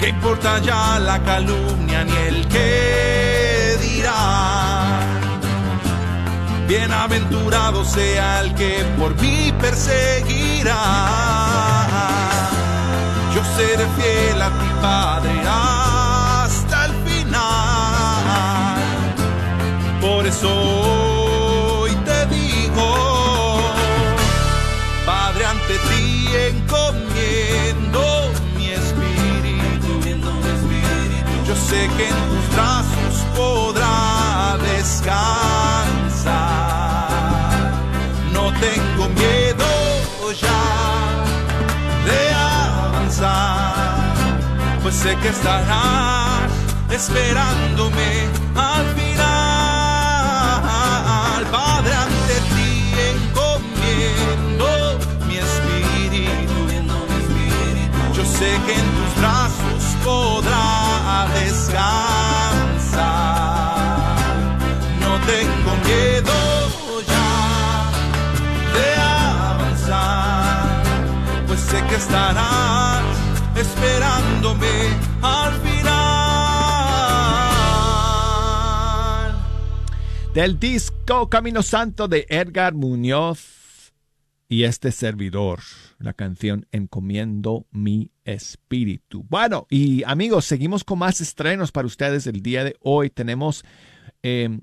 ¿Qué 0.00 0.08
importa 0.08 0.58
ya 0.58 0.98
la 0.98 1.22
calumnia 1.22 2.02
ni 2.04 2.16
el 2.28 2.48
que 2.48 3.35
Bienaventurado 6.66 7.84
sea 7.84 8.40
el 8.40 8.52
que 8.54 8.84
por 8.98 9.14
mí 9.20 9.52
perseguirá. 9.60 10.74
Yo 13.32 13.42
seré 13.56 13.86
fiel 13.96 14.42
a 14.42 14.48
ti, 14.48 14.70
Padre, 14.82 15.30
hasta 15.46 16.86
el 16.86 16.92
final. 17.06 18.80
Por 20.00 20.26
eso 20.26 20.48
hoy 21.82 21.92
te 22.04 22.26
digo, 22.34 23.60
Padre, 25.06 25.46
ante 25.46 25.74
ti 25.88 26.28
encomiendo 26.50 28.02
mi 28.56 28.70
espíritu. 28.70 30.00
Yo 31.46 31.54
sé 31.54 31.88
que 31.96 32.08
en 32.08 32.16
tus 32.28 32.46
brazos 32.54 33.24
podrá 33.36 34.58
descansar. 34.58 35.45
Pues 44.86 44.98
sé 44.98 45.16
que 45.16 45.28
estarás 45.30 46.48
esperándome 46.90 48.28
al 48.54 48.86
final. 48.94 49.26
Padre, 51.50 51.92
ante 51.92 52.34
ti 52.54 52.94
encomiendo 53.10 54.68
mi 55.26 55.36
espíritu. 55.38 56.58
Yo 58.14 58.24
sé 58.24 58.50
que 58.64 58.74
en 58.74 58.88
tus 58.96 59.12
brazos 59.20 59.82
podrá 60.04 61.26
descansar. 61.34 62.46
No 65.00 65.12
tengo 65.32 65.70
miedo 65.84 66.36
ya 67.12 67.34
de 68.76 68.88
avanzar, 69.50 70.84
pues 71.48 71.60
sé 71.60 71.78
que 71.88 71.96
estarás 71.96 73.15
esperándome 73.56 74.68
al 75.22 75.52
final. 75.54 75.86
del 80.36 80.58
disco 80.60 81.30
Camino 81.30 81.62
Santo 81.62 82.08
de 82.08 82.26
Edgar 82.28 82.74
Muñoz 82.74 83.94
y 84.50 84.64
este 84.64 84.92
servidor, 84.92 85.60
la 85.98 86.12
canción 86.12 86.66
Encomiendo 86.72 87.66
mi 87.70 88.10
espíritu. 88.22 89.24
Bueno, 89.30 89.66
y 89.70 90.04
amigos, 90.04 90.44
seguimos 90.44 90.84
con 90.84 90.98
más 90.98 91.22
estrenos 91.22 91.72
para 91.72 91.86
ustedes 91.86 92.26
el 92.26 92.42
día 92.42 92.64
de 92.64 92.76
hoy. 92.80 93.08
Tenemos 93.08 93.64
eh, 94.22 94.60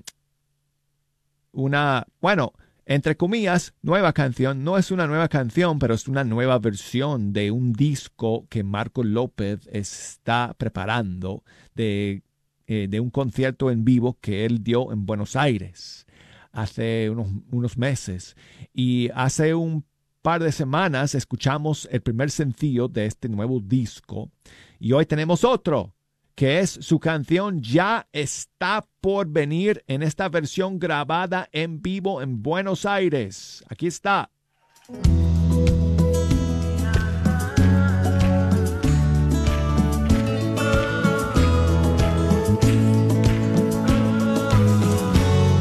una, 1.50 2.06
bueno, 2.20 2.52
entre 2.86 3.16
comillas, 3.16 3.74
nueva 3.82 4.12
canción. 4.12 4.64
No 4.64 4.78
es 4.78 4.90
una 4.90 5.06
nueva 5.06 5.28
canción, 5.28 5.78
pero 5.78 5.94
es 5.94 6.08
una 6.08 6.24
nueva 6.24 6.58
versión 6.58 7.32
de 7.32 7.50
un 7.50 7.72
disco 7.72 8.46
que 8.48 8.62
Marco 8.62 9.02
López 9.02 9.68
está 9.72 10.54
preparando 10.58 11.42
de, 11.74 12.22
eh, 12.66 12.86
de 12.88 13.00
un 13.00 13.10
concierto 13.10 13.70
en 13.70 13.84
vivo 13.84 14.18
que 14.20 14.44
él 14.44 14.62
dio 14.62 14.92
en 14.92 15.06
Buenos 15.06 15.36
Aires 15.36 16.06
hace 16.52 17.10
unos, 17.10 17.28
unos 17.50 17.76
meses. 17.76 18.36
Y 18.72 19.10
hace 19.14 19.54
un 19.54 19.84
par 20.22 20.42
de 20.42 20.52
semanas 20.52 21.14
escuchamos 21.14 21.86
el 21.92 22.00
primer 22.00 22.30
sencillo 22.30 22.88
de 22.88 23.04
este 23.04 23.28
nuevo 23.28 23.60
disco 23.60 24.30
y 24.78 24.92
hoy 24.92 25.04
tenemos 25.04 25.44
otro 25.44 25.94
que 26.34 26.60
es 26.60 26.70
su 26.70 26.98
canción 26.98 27.60
Ya 27.62 28.06
está 28.12 28.86
por 29.00 29.28
venir 29.28 29.84
en 29.86 30.02
esta 30.02 30.28
versión 30.28 30.78
grabada 30.78 31.48
en 31.52 31.80
vivo 31.82 32.22
en 32.22 32.42
Buenos 32.42 32.86
Aires. 32.86 33.64
Aquí 33.68 33.86
está. 33.86 34.30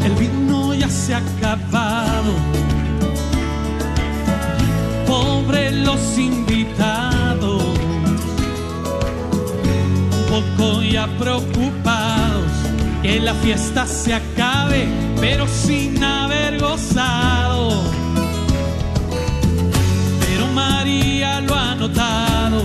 El 0.03 0.15
vino 0.15 0.74
ya 0.74 0.89
se 0.89 1.13
ha 1.13 1.19
acabado. 1.19 2.34
Pobre 5.07 5.71
los 5.71 6.17
invitados, 6.17 6.62
poco 10.34 10.81
ya 10.81 11.05
preocupados 11.19 12.51
que 13.03 13.19
la 13.19 13.36
fiesta 13.36 13.86
se 13.86 14.15
acabe, 14.15 14.88
pero 15.21 15.47
sin 15.47 16.03
haber 16.03 16.59
gozado. 16.59 17.84
Pero 20.21 20.47
María 20.55 21.39
lo 21.41 21.53
ha 21.53 21.75
notado 21.75 22.63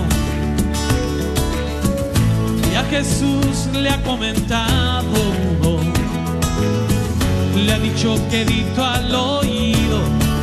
y 2.71 2.75
a 2.75 2.83
Jesús 2.85 3.67
le 3.73 3.89
ha 3.91 4.01
comentado 4.01 5.39
le 7.55 7.73
ha 7.73 7.79
dicho 7.79 8.15
quedito 8.31 8.83
al 8.83 9.13
oído, 9.13 9.99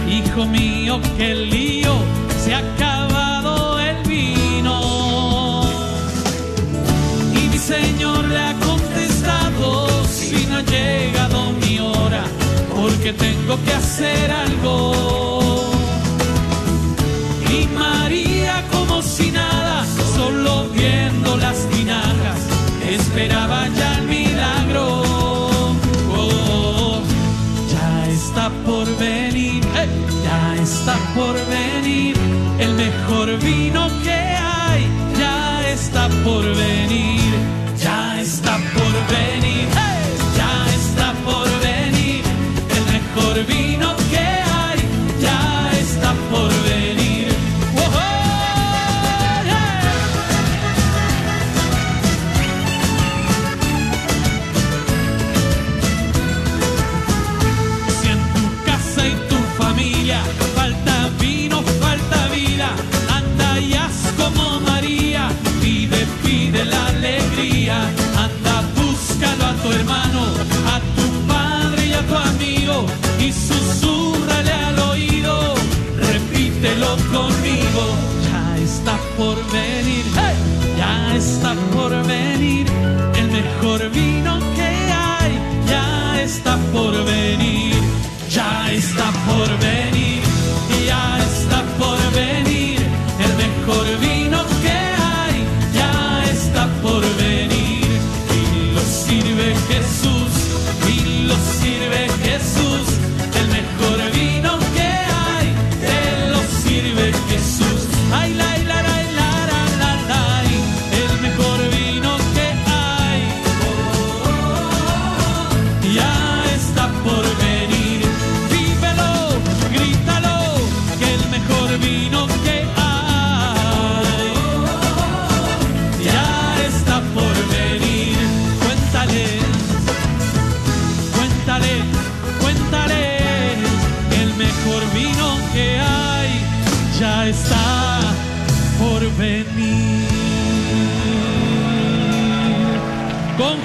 hijo 0.08 0.44
mío, 0.46 1.00
qué 1.16 1.34
lío, 1.34 1.94
se 2.44 2.54
ha 2.54 2.60
señor 7.66 8.24
le 8.28 8.38
ha 8.38 8.54
contestado, 8.60 9.88
si 10.06 10.46
no 10.46 10.58
ha 10.58 10.62
llegado 10.62 11.52
mi 11.62 11.80
hora, 11.80 12.24
porque 12.72 13.12
tengo 13.12 13.58
que 13.64 13.72
hacer 13.72 14.30
algo. 14.30 15.72
Y 17.50 17.66
María 17.74 18.64
como 18.70 19.02
si 19.02 19.32
nada, 19.32 19.35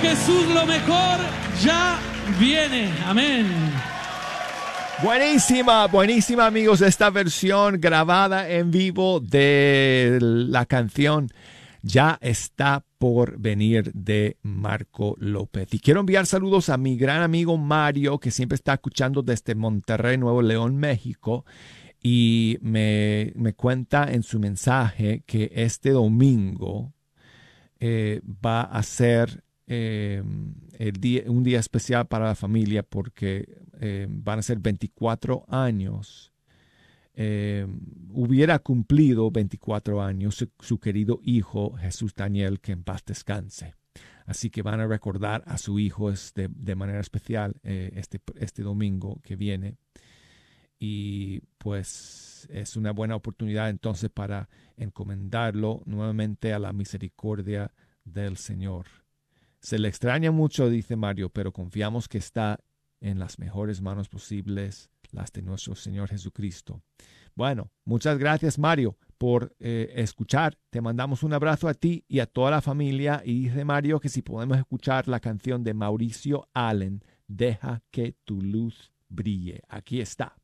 Jesús 0.01 0.47
lo 0.53 0.65
mejor 0.65 1.19
ya 1.61 1.99
viene. 2.39 2.91
Amén. 3.05 3.45
Buenísima, 5.03 5.87
buenísima 5.87 6.45
amigos, 6.45 6.81
esta 6.81 7.09
versión 7.09 7.79
grabada 7.79 8.49
en 8.49 8.71
vivo 8.71 9.19
de 9.19 10.19
la 10.21 10.65
canción 10.65 11.29
Ya 11.81 12.19
está 12.21 12.85
por 12.99 13.39
venir 13.39 13.91
de 13.93 14.37
Marco 14.43 15.15
López. 15.19 15.67
Y 15.71 15.79
quiero 15.79 16.01
enviar 16.01 16.27
saludos 16.27 16.69
a 16.69 16.77
mi 16.77 16.97
gran 16.97 17.23
amigo 17.23 17.57
Mario, 17.57 18.19
que 18.19 18.29
siempre 18.29 18.55
está 18.55 18.73
escuchando 18.73 19.23
desde 19.23 19.55
Monterrey, 19.55 20.17
Nuevo 20.17 20.43
León, 20.43 20.77
México. 20.77 21.45
Y 22.03 22.59
me, 22.61 23.33
me 23.35 23.53
cuenta 23.53 24.11
en 24.11 24.21
su 24.21 24.39
mensaje 24.39 25.23
que 25.25 25.51
este 25.55 25.89
domingo 25.91 26.93
eh, 27.79 28.21
va 28.45 28.61
a 28.61 28.83
ser 28.83 29.43
día, 30.99 31.23
un 31.27 31.43
día 31.43 31.59
especial 31.59 32.07
para 32.07 32.25
la 32.25 32.35
familia 32.35 32.83
porque 32.83 33.61
eh, 33.79 34.05
van 34.09 34.39
a 34.39 34.43
ser 34.43 34.59
24 34.59 35.45
años. 35.47 36.31
Eh, 37.13 37.65
hubiera 38.09 38.59
cumplido 38.59 39.31
24 39.31 40.01
años 40.01 40.47
su, 40.59 40.79
querido 40.79 41.19
hijo 41.23 41.73
Jesús 41.73 42.13
Daniel, 42.13 42.59
que 42.59 42.73
en 42.73 42.83
paz 42.83 43.03
descanse. 43.05 43.73
Así 44.25 44.49
que 44.49 44.61
van 44.61 44.79
a 44.79 44.87
recordar 44.87 45.43
a 45.47 45.57
su 45.57 45.79
hijo 45.79 46.11
de 46.11 46.75
manera 46.75 46.99
especial 46.99 47.55
eh, 47.63 47.91
este, 47.95 48.21
este 48.35 48.61
domingo 48.61 49.19
que 49.23 49.35
viene. 49.35 49.77
Y 50.79 51.41
pues 51.57 52.47
es 52.51 52.75
una 52.75 52.91
buena 52.91 53.15
oportunidad 53.15 53.69
entonces 53.69 54.09
para 54.09 54.47
encomendarlo 54.77 55.81
nuevamente 55.85 56.53
a 56.53 56.59
la 56.59 56.71
misericordia 56.71 57.71
del 58.05 58.37
Señor. 58.37 59.00
Se 59.61 59.79
le 59.79 59.87
extraña 59.87 60.31
mucho, 60.31 60.69
dice 60.69 60.95
Mario, 60.95 61.29
pero 61.29 61.51
confiamos 61.51 62.07
que 62.07 62.17
está 62.17 62.59
en 62.99 63.19
las 63.19 63.39
mejores 63.39 63.81
manos 63.81 64.09
posibles, 64.09 64.89
las 65.11 65.31
de 65.31 65.41
nuestro 65.41 65.75
Señor 65.75 66.09
Jesucristo. 66.09 66.81
Bueno, 67.35 67.71
muchas 67.85 68.17
gracias 68.17 68.59
Mario 68.59 68.97
por 69.17 69.55
eh, 69.59 69.93
escuchar. 69.95 70.57
Te 70.69 70.81
mandamos 70.81 71.23
un 71.23 71.33
abrazo 71.33 71.67
a 71.67 71.73
ti 71.73 72.03
y 72.07 72.19
a 72.19 72.25
toda 72.25 72.51
la 72.51 72.61
familia 72.61 73.21
y 73.23 73.43
dice 73.43 73.63
Mario 73.65 73.99
que 73.99 74.09
si 74.09 74.21
podemos 74.21 74.57
escuchar 74.57 75.07
la 75.07 75.19
canción 75.19 75.63
de 75.63 75.73
Mauricio 75.73 76.47
Allen, 76.53 77.01
Deja 77.33 77.81
que 77.91 78.17
tu 78.25 78.41
luz 78.41 78.91
brille. 79.07 79.61
Aquí 79.69 80.01
está. 80.01 80.40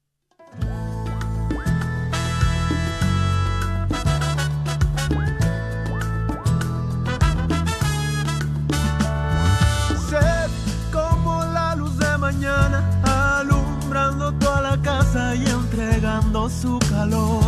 su 16.49 16.79
calor. 16.79 17.46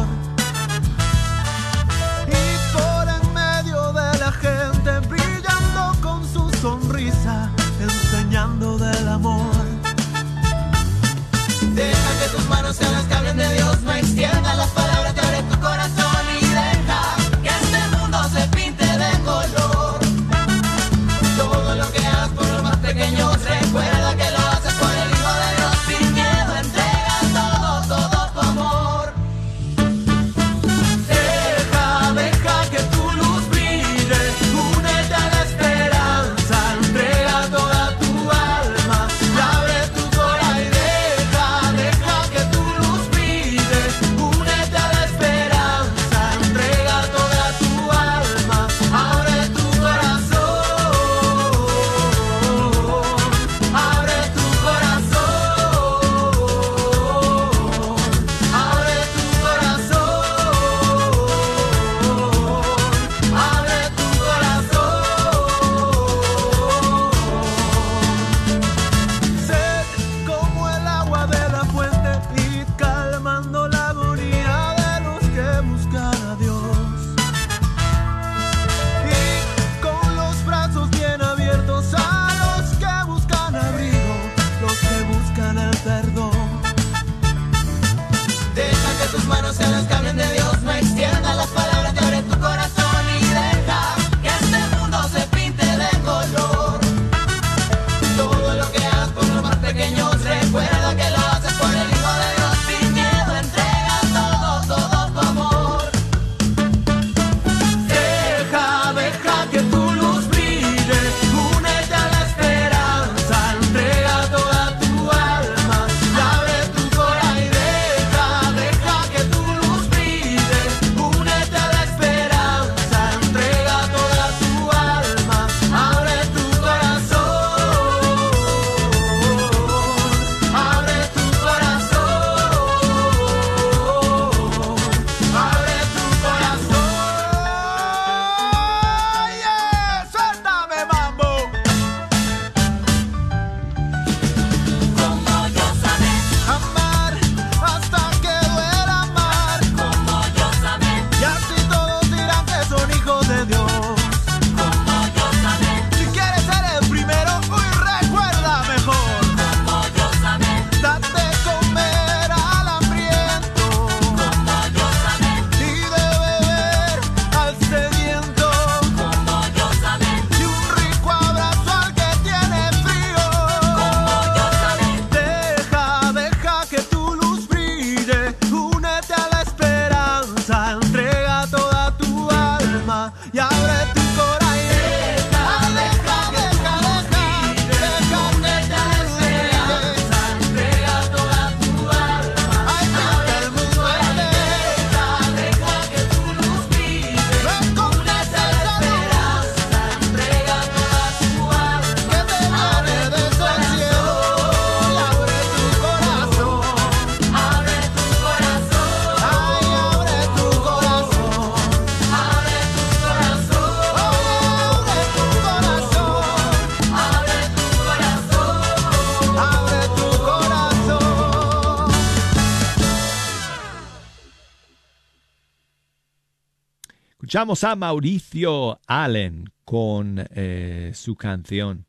Escuchamos 227.40 227.64
a 227.64 227.76
Mauricio 227.78 228.82
Allen 228.86 229.46
con 229.64 230.28
eh, 230.36 230.92
su 230.94 231.16
canción 231.16 231.86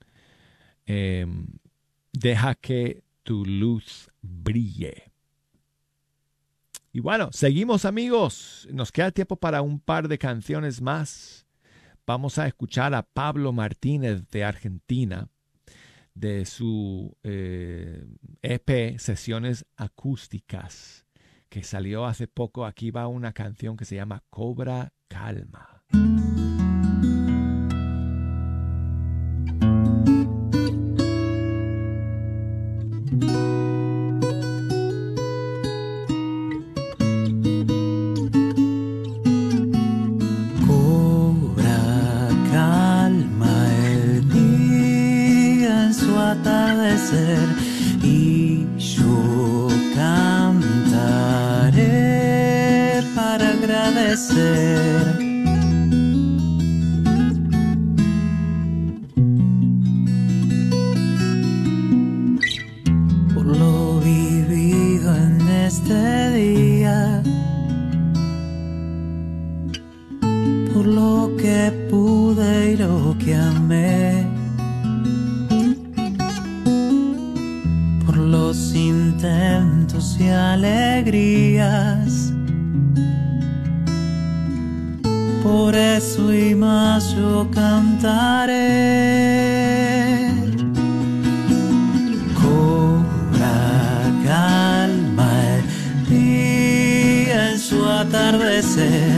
em, 0.86 1.44
Deja 2.12 2.55
que 2.55 3.03
tu 3.24 3.44
luz 3.44 4.09
brille. 4.22 5.11
Y 6.92 7.01
bueno, 7.01 7.30
seguimos 7.32 7.84
amigos. 7.84 8.68
Nos 8.70 8.92
queda 8.92 9.11
tiempo 9.11 9.34
para 9.34 9.61
un 9.61 9.80
par 9.80 10.07
de 10.07 10.18
canciones 10.18 10.80
más. 10.80 11.48
Vamos 12.07 12.38
a 12.38 12.46
escuchar 12.46 12.94
a 12.94 13.03
Pablo 13.03 13.53
Martínez 13.53 14.28
de 14.30 14.44
Argentina 14.44 15.26
de 16.14 16.46
su 16.46 17.16
eh, 17.24 18.07
EP 18.42 19.01
Sesiones 19.01 19.66
Acústicas 19.76 21.07
que 21.48 21.64
salió 21.64 22.07
hace 22.07 22.28
poco. 22.28 22.66
Aquí 22.66 22.92
va 22.92 23.09
una 23.09 23.32
canción 23.32 23.76
que 23.76 23.84
se 23.84 23.96
llama 23.96 24.22
Cobra 24.30 24.92
Calma, 25.11 25.66
calma 42.52 43.54
el 43.84 44.28
día 44.30 45.86
en 45.86 45.92
su 45.94 46.16
atadecer 46.18 47.48
y 48.02 48.66
yo 48.78 49.68
cantaré 49.96 51.02
para 53.14 53.50
agradecer. 53.50 54.89
Yo 87.09 87.48
cantaré. 87.55 88.59
Cobra 92.40 93.57
calma 94.24 95.30
el 95.57 95.62
día 96.09 97.53
en 97.53 97.59
su 97.59 97.84
atardecer 97.84 99.09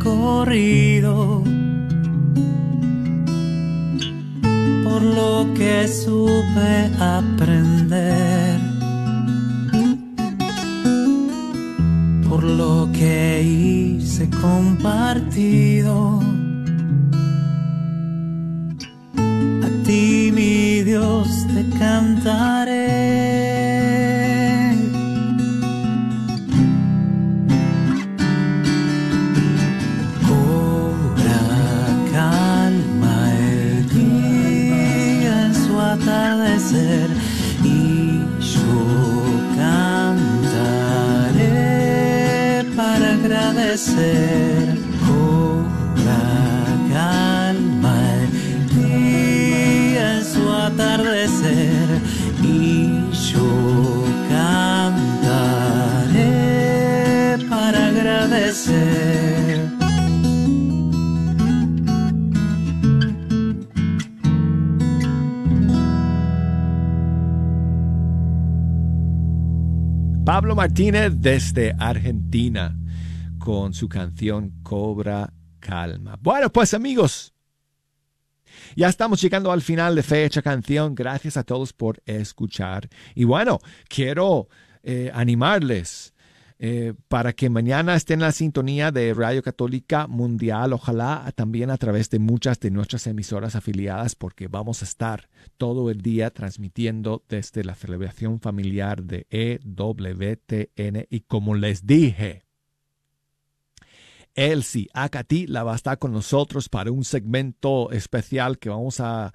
recorrido, 0.00 1.42
por 4.84 5.02
lo 5.02 5.46
que 5.54 5.86
supe 5.88 6.90
aprender. 6.98 8.60
por 12.28 12.44
lo 12.44 12.88
que 12.92 13.42
hice 13.42 14.30
compartido. 14.40 16.20
A 19.16 19.68
ti, 19.84 20.30
mi 20.32 20.82
Dios, 20.84 21.28
te 21.52 21.78
cantaré. 21.78 22.59
Desde 70.80 71.74
Argentina 71.78 72.74
con 73.38 73.74
su 73.74 73.86
canción 73.86 74.62
Cobra 74.62 75.30
Calma. 75.58 76.18
Bueno, 76.18 76.50
pues 76.50 76.72
amigos, 76.72 77.34
ya 78.74 78.88
estamos 78.88 79.20
llegando 79.20 79.52
al 79.52 79.60
final 79.60 79.94
de 79.94 80.02
Fecha 80.02 80.40
Canción. 80.40 80.94
Gracias 80.94 81.36
a 81.36 81.42
todos 81.42 81.74
por 81.74 82.00
escuchar. 82.06 82.88
Y 83.14 83.24
bueno, 83.24 83.58
quiero 83.90 84.48
eh, 84.82 85.10
animarles 85.12 86.09
eh, 86.62 86.92
para 87.08 87.32
que 87.32 87.48
mañana 87.48 87.96
estén 87.96 88.20
en 88.20 88.26
la 88.26 88.32
sintonía 88.32 88.92
de 88.92 89.14
Radio 89.14 89.42
Católica 89.42 90.06
Mundial, 90.06 90.74
ojalá 90.74 91.32
también 91.34 91.70
a 91.70 91.78
través 91.78 92.10
de 92.10 92.18
muchas 92.18 92.60
de 92.60 92.70
nuestras 92.70 93.06
emisoras 93.06 93.56
afiliadas, 93.56 94.14
porque 94.14 94.46
vamos 94.46 94.82
a 94.82 94.84
estar 94.84 95.30
todo 95.56 95.88
el 95.88 96.02
día 96.02 96.28
transmitiendo 96.28 97.24
desde 97.30 97.64
la 97.64 97.74
celebración 97.74 98.40
familiar 98.40 99.02
de 99.04 99.26
EWTN. 99.30 101.06
Y 101.08 101.20
como 101.20 101.54
les 101.54 101.86
dije, 101.86 102.44
Elsie 104.34 104.88
Acati 104.92 105.46
la 105.46 105.62
va 105.62 105.72
a 105.72 105.76
estar 105.76 105.98
con 105.98 106.12
nosotros 106.12 106.68
para 106.68 106.92
un 106.92 107.04
segmento 107.04 107.90
especial 107.90 108.58
que 108.58 108.68
vamos 108.68 109.00
a, 109.00 109.32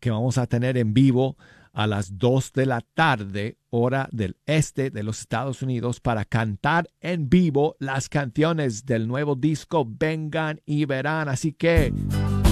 que 0.00 0.10
vamos 0.10 0.38
a 0.38 0.46
tener 0.46 0.78
en 0.78 0.94
vivo 0.94 1.36
a 1.76 1.86
las 1.86 2.16
2 2.16 2.54
de 2.54 2.64
la 2.64 2.80
tarde, 2.80 3.58
hora 3.68 4.08
del 4.10 4.38
este 4.46 4.88
de 4.88 5.02
los 5.02 5.20
Estados 5.20 5.60
Unidos, 5.60 6.00
para 6.00 6.24
cantar 6.24 6.88
en 7.00 7.28
vivo 7.28 7.76
las 7.78 8.08
canciones 8.08 8.86
del 8.86 9.06
nuevo 9.06 9.34
disco 9.34 9.86
Vengan 9.86 10.62
y 10.64 10.86
Verán. 10.86 11.28
Así 11.28 11.52
que 11.52 11.92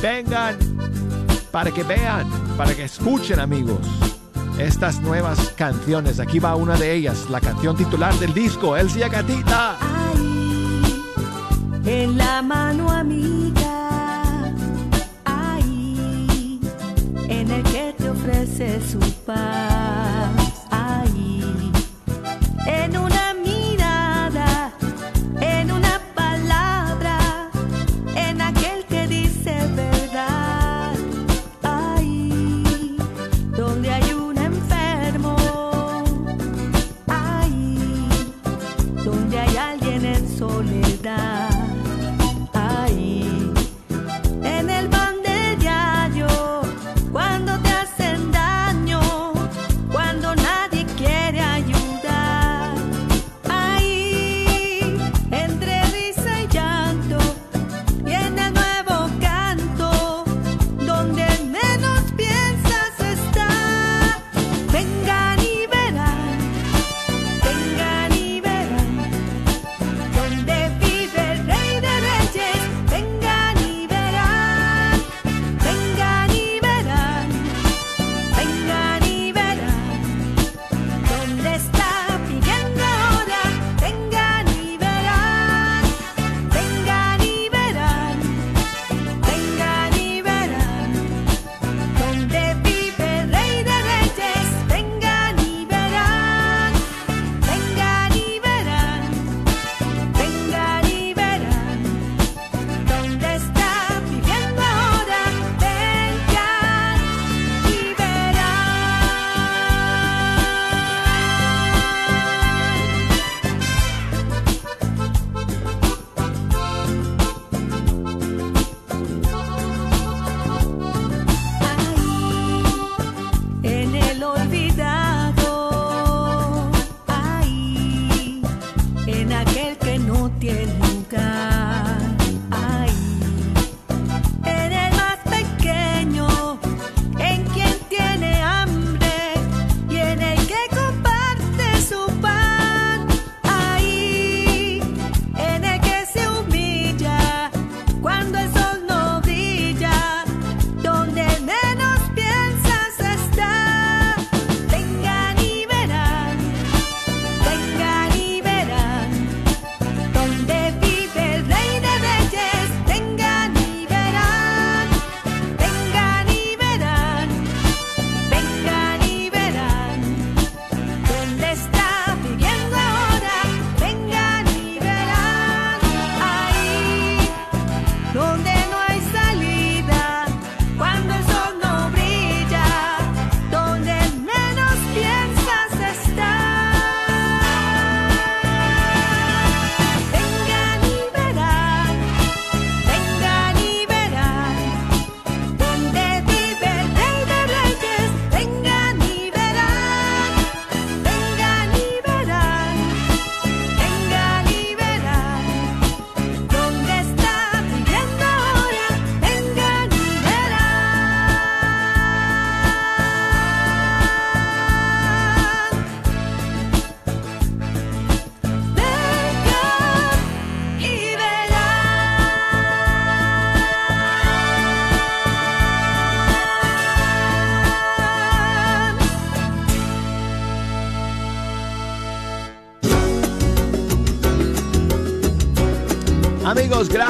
vengan 0.02 0.58
para 1.50 1.70
que 1.70 1.82
vean, 1.84 2.28
para 2.58 2.74
que 2.74 2.84
escuchen 2.84 3.40
amigos 3.40 3.80
estas 4.58 5.00
nuevas 5.00 5.54
canciones. 5.56 6.20
Aquí 6.20 6.38
va 6.38 6.54
una 6.54 6.76
de 6.76 6.92
ellas, 6.92 7.30
la 7.30 7.40
canción 7.40 7.76
titular 7.78 8.12
del 8.18 8.34
disco, 8.34 8.76
Elsie 8.76 9.08
Gatita. 9.08 9.78
en 11.86 12.18
la 12.18 12.42
mano 12.42 12.90
amiga, 12.90 14.52
ahí, 15.24 16.60
en 17.28 17.50
el 17.50 17.62
que 17.62 17.93
ofrece 18.24 18.80
su 18.80 18.98
paz, 19.26 20.64
ahí, 20.70 21.42
en 22.66 22.96
una 22.96 23.13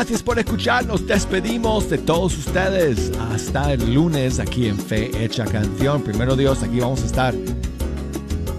gracias 0.04 0.22
por 0.22 0.38
escucharnos. 0.38 1.06
Despedimos 1.06 1.88
de 1.88 1.96
todos 1.96 2.36
ustedes 2.36 3.10
hasta 3.32 3.72
el 3.72 3.94
lunes 3.94 4.38
aquí 4.38 4.66
en 4.66 4.76
Fe 4.76 5.24
Hecha 5.24 5.46
Canción. 5.46 6.02
Primero 6.02 6.36
Dios, 6.36 6.62
aquí 6.62 6.78
vamos 6.78 7.02
a 7.04 7.06
estar. 7.06 7.34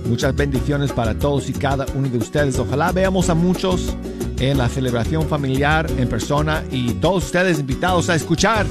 Muchas 0.10 0.36
bendiciones 0.36 0.92
para 0.92 1.14
todos 1.14 1.48
y 1.48 1.54
cada 1.54 1.86
uno 1.94 2.10
de 2.10 2.18
ustedes. 2.18 2.58
Ojalá 2.58 2.92
veamos 2.92 3.30
a 3.30 3.36
muchos 3.36 3.96
en 4.40 4.58
la 4.58 4.68
celebración 4.68 5.28
familiar 5.28 5.86
en 6.00 6.10
persona 6.10 6.64
y 6.72 6.94
todos 6.94 7.26
ustedes 7.26 7.60
invitados 7.60 8.10
a 8.10 8.16
escuchar 8.16 8.66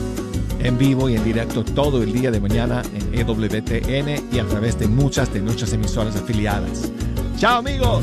en 0.59 0.77
vivo 0.77 1.09
y 1.09 1.15
en 1.15 1.23
directo 1.23 1.65
todo 1.65 2.03
el 2.03 2.13
día 2.13 2.33
de 2.33 2.41
mañana 2.41 2.83
en 2.93 3.21
EWTN 3.21 4.35
y 4.35 4.39
a 4.41 4.45
través 4.49 4.77
de 4.81 4.89
muchas 4.89 5.33
de 5.33 5.41
nuestras 5.41 5.73
emisoras 5.73 6.17
afiliadas. 6.17 6.91
Chao 7.39 7.59
amigos. 7.59 8.03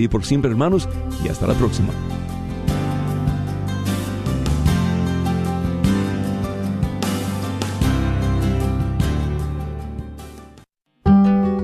día 0.00 0.10
por 0.10 0.24
siempre, 0.24 0.50
hermanos, 0.50 0.88
y 1.24 1.28
hasta 1.28 1.46
la 1.46 1.54
próxima. 1.54 1.90